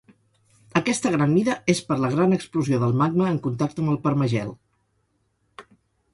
Aquesta 0.79 1.11
gran 1.15 1.31
mida 1.35 1.57
és 1.73 1.81
per 1.89 1.97
la 2.05 2.09
gran 2.15 2.33
explosió 2.39 2.81
del 2.85 2.97
magma 3.03 3.29
en 3.35 3.39
contacte 3.45 3.85
amb 3.85 3.95
el 3.97 4.01
permagel. 4.09 4.53